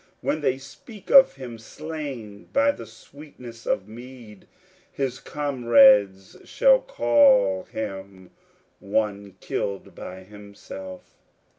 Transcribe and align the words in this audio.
When 0.21 0.41
they 0.41 0.57
speak 0.57 1.11
of 1.11 1.35
him 1.35 1.59
slain 1.59 2.45
by 2.51 2.71
the 2.71 2.87
sweetness 2.87 3.67
of 3.67 3.87
mead, 3.87 4.47
His 4.91 5.19
comrades 5.19 6.37
shall 6.43 6.79
call 6.79 7.65
him 7.65 8.31
one 8.79 9.35
killed 9.41 9.93
by 9.93 10.23
himself. 10.23 11.03